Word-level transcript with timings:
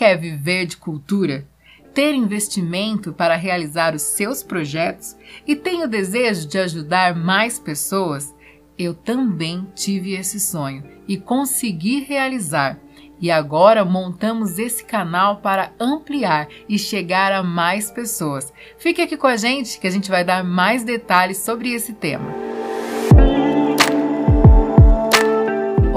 quer 0.00 0.16
viver 0.16 0.64
de 0.64 0.78
cultura, 0.78 1.46
ter 1.92 2.14
investimento 2.14 3.12
para 3.12 3.36
realizar 3.36 3.94
os 3.94 4.00
seus 4.00 4.42
projetos 4.42 5.14
e 5.46 5.54
tem 5.54 5.84
o 5.84 5.86
desejo 5.86 6.48
de 6.48 6.58
ajudar 6.58 7.14
mais 7.14 7.58
pessoas? 7.58 8.34
Eu 8.78 8.94
também 8.94 9.66
tive 9.74 10.14
esse 10.14 10.40
sonho 10.40 10.82
e 11.06 11.18
consegui 11.18 12.00
realizar. 12.00 12.80
E 13.20 13.30
agora 13.30 13.84
montamos 13.84 14.58
esse 14.58 14.82
canal 14.82 15.42
para 15.42 15.70
ampliar 15.78 16.48
e 16.66 16.78
chegar 16.78 17.30
a 17.30 17.42
mais 17.42 17.90
pessoas. 17.90 18.50
Fique 18.78 19.02
aqui 19.02 19.18
com 19.18 19.26
a 19.26 19.36
gente 19.36 19.78
que 19.78 19.86
a 19.86 19.90
gente 19.90 20.10
vai 20.10 20.24
dar 20.24 20.42
mais 20.42 20.82
detalhes 20.82 21.36
sobre 21.36 21.74
esse 21.74 21.92
tema. 21.92 22.49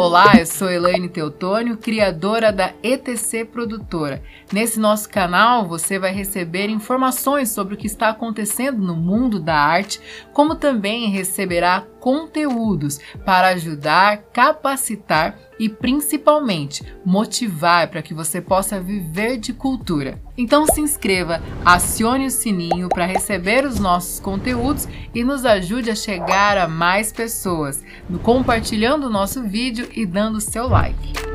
Olá, 0.06 0.34
eu 0.38 0.46
sou 0.46 0.70
Elaine 0.70 1.08
Teutônio, 1.08 1.78
criadora 1.78 2.52
da 2.52 2.74
ETC 2.84 3.46
Produtora. 3.46 4.22
Nesse 4.52 4.78
nosso 4.78 5.08
canal 5.08 5.66
você 5.66 5.98
vai 5.98 6.12
receber 6.12 6.68
informações 6.68 7.52
sobre 7.52 7.76
o 7.76 7.78
que 7.78 7.88
está 7.88 8.10
acontecendo 8.10 8.80
no 8.80 8.98
mundo 8.98 9.40
da 9.40 9.56
arte, 9.56 10.02
como 10.34 10.56
também 10.56 11.10
receberá 11.10 11.86
conteúdos 12.04 13.00
para 13.24 13.48
ajudar, 13.48 14.24
capacitar 14.34 15.40
e 15.58 15.70
principalmente 15.70 16.84
motivar 17.06 17.88
para 17.88 18.02
que 18.02 18.14
você 18.14 18.42
possa 18.42 18.78
viver 18.78 19.38
de 19.38 19.54
cultura. 19.54 20.22
Então 20.38 20.66
se 20.66 20.82
inscreva, 20.82 21.42
acione 21.64 22.26
o 22.26 22.30
sininho 22.30 22.90
para 22.90 23.06
receber 23.06 23.66
os 23.66 23.80
nossos 23.80 24.20
conteúdos 24.20 24.86
e 25.16 25.24
nos 25.24 25.46
ajude 25.46 25.90
a 25.90 25.96
chegar 25.96 26.58
a 26.58 26.68
mais 26.68 27.14
pessoas, 27.14 27.82
compartilhando 28.22 29.08
o 29.08 29.10
nosso 29.10 29.42
vídeo 29.42 29.88
e 29.96 30.06
dando 30.06 30.42
seu 30.42 30.68
like. 30.68 31.33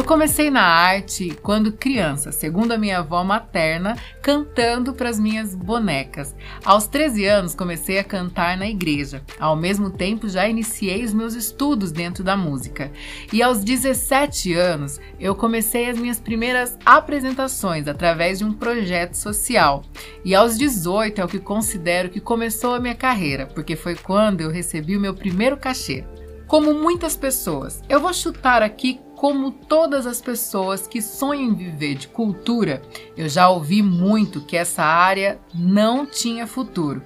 Eu 0.00 0.04
comecei 0.04 0.48
na 0.50 0.62
arte 0.62 1.36
quando 1.42 1.72
criança, 1.72 2.32
segundo 2.32 2.72
a 2.72 2.78
minha 2.78 3.00
avó 3.00 3.22
materna, 3.22 3.98
cantando 4.22 4.94
para 4.94 5.10
as 5.10 5.20
minhas 5.20 5.54
bonecas. 5.54 6.34
Aos 6.64 6.86
13 6.86 7.26
anos 7.26 7.54
comecei 7.54 7.98
a 7.98 8.02
cantar 8.02 8.56
na 8.56 8.66
igreja. 8.66 9.22
Ao 9.38 9.54
mesmo 9.54 9.90
tempo 9.90 10.26
já 10.26 10.48
iniciei 10.48 11.04
os 11.04 11.12
meus 11.12 11.34
estudos 11.34 11.92
dentro 11.92 12.24
da 12.24 12.34
música. 12.34 12.90
E 13.30 13.42
aos 13.42 13.62
17 13.62 14.54
anos 14.54 14.98
eu 15.20 15.34
comecei 15.34 15.90
as 15.90 15.98
minhas 15.98 16.18
primeiras 16.18 16.78
apresentações 16.82 17.86
através 17.86 18.38
de 18.38 18.46
um 18.46 18.54
projeto 18.54 19.16
social. 19.16 19.82
E 20.24 20.34
aos 20.34 20.56
18 20.56 21.20
é 21.20 21.24
o 21.26 21.28
que 21.28 21.38
considero 21.38 22.08
que 22.08 22.20
começou 22.20 22.74
a 22.74 22.80
minha 22.80 22.94
carreira, 22.94 23.44
porque 23.44 23.76
foi 23.76 23.96
quando 23.96 24.40
eu 24.40 24.50
recebi 24.50 24.96
o 24.96 25.00
meu 25.00 25.12
primeiro 25.12 25.58
cachê. 25.58 26.06
Como 26.50 26.74
muitas 26.74 27.16
pessoas, 27.16 27.80
eu 27.88 28.00
vou 28.00 28.12
chutar 28.12 28.60
aqui 28.60 28.98
como 29.20 29.50
todas 29.50 30.06
as 30.06 30.18
pessoas 30.18 30.86
que 30.86 31.02
sonham 31.02 31.50
em 31.50 31.54
viver 31.54 31.94
de 31.94 32.08
cultura, 32.08 32.80
eu 33.14 33.28
já 33.28 33.50
ouvi 33.50 33.82
muito 33.82 34.40
que 34.40 34.56
essa 34.56 34.82
área 34.82 35.38
não 35.54 36.06
tinha 36.06 36.46
futuro. 36.46 37.02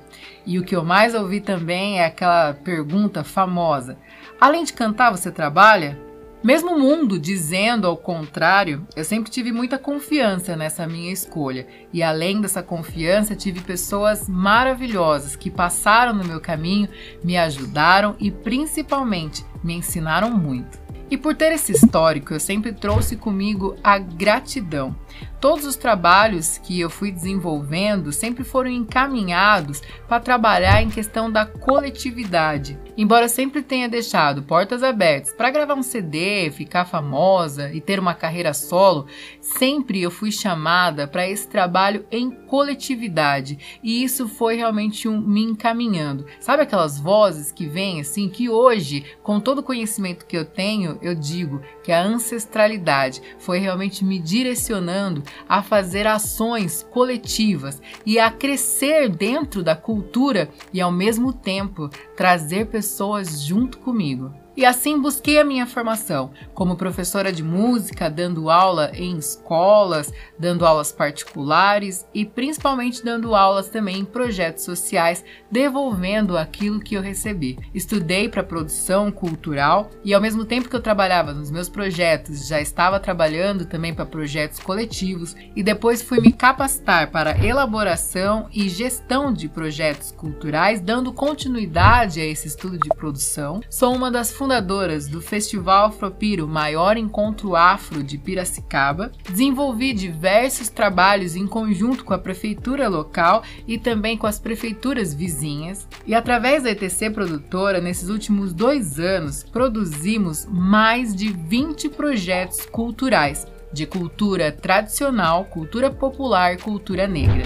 E 0.47 0.57
o 0.57 0.63
que 0.63 0.77
eu 0.77 0.85
mais 0.85 1.13
ouvi 1.13 1.41
também 1.41 1.99
é 1.99 2.07
aquela 2.07 2.55
pergunta 2.55 3.25
famosa: 3.25 3.99
além 4.41 4.63
de 4.63 4.73
cantar, 4.73 5.11
você 5.11 5.29
trabalha? 5.33 6.01
Mesmo 6.41 6.77
o 6.77 6.79
mundo 6.79 7.19
dizendo 7.19 7.89
ao 7.89 7.97
contrário, 7.97 8.87
eu 8.95 9.03
sempre 9.03 9.29
tive 9.29 9.51
muita 9.51 9.77
confiança 9.77 10.55
nessa 10.55 10.87
minha 10.87 11.13
escolha. 11.13 11.67
E 11.93 12.01
além 12.01 12.41
dessa 12.41 12.63
confiança, 12.63 13.35
tive 13.35 13.61
pessoas 13.61 14.29
maravilhosas 14.29 15.35
que 15.35 15.51
passaram 15.51 16.15
no 16.15 16.23
meu 16.23 16.41
caminho, 16.41 16.89
me 17.25 17.37
ajudaram 17.37 18.15
e 18.21 18.31
principalmente 18.31 19.45
me 19.65 19.75
ensinaram 19.75 20.31
muito. 20.31 20.84
E 21.11 21.17
por 21.17 21.35
ter 21.35 21.53
esse 21.53 21.73
histórico, 21.73 22.35
eu 22.35 22.41
sempre 22.41 22.73
trouxe 22.73 23.17
comigo 23.17 23.77
a 23.83 23.99
gratidão. 23.99 24.95
Todos 25.41 25.67
os 25.67 25.77
trabalhos 25.77 26.57
que 26.57 26.81
eu 26.81 26.89
fui 26.89 27.13
desenvolvendo 27.13 28.13
sempre 28.13 28.43
foram 28.43 28.71
encaminhados 28.71 29.83
para 30.09 30.19
trabalhar 30.19 30.83
em 30.83 30.89
questão 30.89 31.31
da 31.31 31.45
coletividade. 31.45 32.79
Embora 32.97 33.29
sempre 33.29 33.61
tenha 33.61 33.89
deixado 33.89 34.43
portas 34.43 34.83
abertas 34.83 35.35
para 35.35 35.51
gravar 35.51 35.75
um 35.75 35.83
CD, 35.83 36.51
ficar 36.51 36.85
famosa 36.85 37.71
e 37.73 37.81
ter 37.81 37.99
uma 37.99 38.15
carreira 38.15 38.55
solo, 38.55 39.07
sempre 39.41 40.01
eu 40.01 40.11
fui 40.11 40.33
chamada 40.33 41.07
para 41.07 41.29
esse 41.29 41.47
trabalho 41.47 42.07
em 42.11 42.31
coletividade 42.31 43.59
e 43.83 44.03
isso 44.03 44.27
foi 44.29 44.57
realmente 44.57 45.09
um 45.09 45.21
me 45.21 45.43
encaminhando. 45.43 46.25
Sabe 46.41 46.63
aquelas 46.63 46.99
vozes 46.99 47.53
que 47.53 47.67
vêm 47.67 48.01
assim 48.01 48.29
que 48.31 48.49
hoje, 48.49 49.05
com 49.23 49.39
todo 49.39 49.59
o 49.59 49.63
conhecimento 49.63 50.25
que 50.25 50.39
eu 50.39 50.45
tenho, 50.45 50.99
eu 51.03 51.15
digo 51.15 51.61
que 51.83 51.93
a 51.93 52.03
ancestralidade 52.03 53.21
foi 53.39 53.59
realmente 53.59 54.05
me 54.05 54.19
direcionando 54.19 55.04
a 55.49 55.63
fazer 55.63 56.07
ações 56.07 56.87
coletivas 56.91 57.81
e 58.05 58.19
a 58.19 58.31
crescer 58.31 59.09
dentro 59.09 59.63
da 59.63 59.75
cultura 59.75 60.49
e 60.73 60.81
ao 60.81 60.93
mesmo 60.93 61.33
tempo 61.33 61.89
trazer 62.17 62.67
pessoas 62.67 63.43
junto 63.43 63.79
comigo. 63.79 64.44
E 64.57 64.65
assim 64.65 65.01
busquei 65.01 65.41
a 65.41 65.45
minha 65.45 65.67
formação 65.67 66.31
como 66.55 66.77
professora 66.77 67.33
de 67.33 67.43
música, 67.43 68.09
dando 68.09 68.49
aula 68.49 68.93
em 68.95 69.19
escolas, 69.19 70.13
dando 70.39 70.65
aulas 70.65 70.93
particulares 70.93 72.07
e 72.15 72.25
principalmente 72.25 73.05
dando 73.05 73.35
aulas 73.35 73.69
também 73.69 73.99
em 73.99 74.05
projetos 74.05 74.65
sociais, 74.65 75.25
devolvendo 75.51 76.39
aquilo 76.39 76.79
que 76.79 76.95
eu 76.95 77.03
recebi. 77.03 77.59
Estudei 77.75 78.29
para 78.29 78.45
produção 78.45 79.11
cultural 79.11 79.91
e 80.05 80.15
ao 80.15 80.21
mesmo 80.21 80.45
tempo 80.45 80.69
que 80.69 80.77
eu 80.77 80.83
trabalhava 80.83 81.33
nos 81.33 81.51
meus 81.51 81.69
projetos, 81.69 82.47
já 82.47 82.61
estava 82.61 83.01
trabalhando 83.01 83.67
também 83.67 83.93
para 83.93 84.07
projetos 84.07 84.61
coletivos 84.61 85.35
e 85.57 85.63
depois 85.63 86.01
fui 86.01 86.21
me 86.21 86.33
capacitar 86.33 87.11
para 87.11 87.45
elaboração 87.45 88.49
e 88.53 88.69
gestão 88.69 89.33
de 89.33 89.49
projetos 89.49 90.13
culturais, 90.13 90.81
dando 90.81 91.13
continuidade 91.13 92.21
a 92.21 92.25
esse 92.25 92.47
estudo 92.47 92.79
de 92.79 92.89
produção. 92.91 93.61
Sou 93.69 93.95
uma 93.95 94.11
das 94.11 94.31
fundadoras 94.45 95.09
do 95.09 95.23
Festival 95.23 95.87
Afropiro, 95.87 96.47
maior 96.47 96.99
encontro 96.99 97.57
afro 97.57 98.05
de 98.05 98.19
Piracicaba. 98.19 99.11
Desenvolvi 99.27 99.95
diversos 99.95 100.69
trabalhos 100.69 101.35
em 101.35 101.47
conjunto 101.47 102.05
com 102.05 102.13
a 102.13 102.19
prefeitura 102.19 102.87
local 102.87 103.43
e 103.67 103.79
também 103.79 104.19
com 104.19 104.27
as 104.27 104.39
prefeituras 104.39 105.15
vizinhas. 105.15 105.89
E 106.07 106.15
através 106.15 106.63
da 106.63 106.73
ETC 106.73 107.09
Produtora, 107.09 107.81
nesses 107.81 108.11
últimos 108.11 108.53
dois 108.53 109.01
anos, 109.01 109.43
produzimos 109.45 110.45
mais 110.45 111.17
de 111.17 111.33
20 111.33 111.89
projetos 111.89 112.67
culturais 112.67 113.47
de 113.73 113.87
cultura 113.87 114.53
tradicional, 114.53 115.47
cultura 115.47 115.91
popular 115.91 116.53
e 116.53 116.59
cultura 116.59 117.07
negra. 117.07 117.45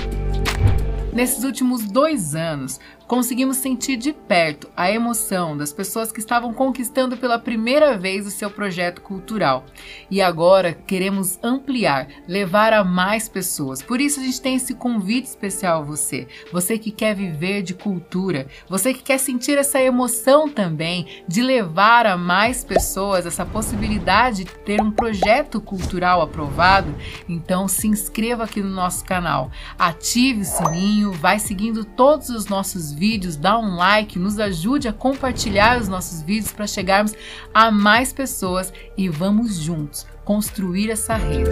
Nesses 1.13 1.43
últimos 1.43 1.83
dois 1.83 2.35
anos, 2.35 2.79
conseguimos 3.09 3.57
sentir 3.57 3.97
de 3.97 4.13
perto 4.13 4.69
a 4.77 4.93
emoção 4.93 5.57
das 5.57 5.73
pessoas 5.73 6.13
que 6.13 6.21
estavam 6.21 6.53
conquistando 6.53 7.17
pela 7.17 7.39
primeira 7.39 7.97
vez 7.97 8.27
o 8.27 8.31
seu 8.31 8.51
projeto 8.51 9.01
cultural. 9.01 9.65
E 10.11 10.21
agora 10.21 10.75
queremos 10.75 11.39
ampliar, 11.43 12.07
levar 12.29 12.75
a 12.75 12.85
mais 12.85 13.27
pessoas. 13.27 13.81
Por 13.81 13.99
isso 13.99 14.21
a 14.21 14.23
gente 14.23 14.43
tem 14.43 14.57
esse 14.57 14.75
convite 14.75 15.25
especial 15.25 15.81
a 15.81 15.85
você. 15.85 16.29
Você 16.53 16.79
que 16.79 16.91
quer 16.91 17.15
viver 17.15 17.63
de 17.63 17.73
cultura, 17.73 18.47
você 18.69 18.93
que 18.93 19.03
quer 19.03 19.19
sentir 19.19 19.57
essa 19.57 19.81
emoção 19.81 20.47
também 20.47 21.23
de 21.27 21.41
levar 21.41 22.05
a 22.05 22.17
mais 22.17 22.63
pessoas 22.63 23.25
essa 23.25 23.47
possibilidade 23.47 24.45
de 24.45 24.45
ter 24.51 24.83
um 24.83 24.91
projeto 24.91 25.63
cultural 25.63 26.21
aprovado, 26.21 26.95
então 27.27 27.67
se 27.67 27.89
inscreva 27.89 28.45
aqui 28.45 28.61
no 28.61 28.69
nosso 28.69 29.03
canal. 29.03 29.51
Ative 29.79 30.43
o 30.43 30.45
sininho, 30.45 31.13
vai 31.13 31.39
seguindo 31.39 31.87
todos 31.87 32.29
os 32.29 32.47
nossos 32.47 32.98
vídeos, 32.99 33.37
dá 33.37 33.59
um 33.59 33.77
like, 33.77 34.19
nos 34.19 34.39
ajude 34.39 34.89
a 34.89 34.93
compartilhar 34.93 35.81
os 35.81 35.89
nossos 35.89 36.21
vídeos 36.21 36.53
para 36.53 36.67
chegarmos 36.67 37.15
a 37.55 37.71
mais 37.71 38.13
pessoas 38.13 38.73
e 38.97 39.09
vamos 39.09 39.57
juntos 39.57 40.07
construir 40.25 40.91
essa 40.91 41.15
rede. 41.15 41.49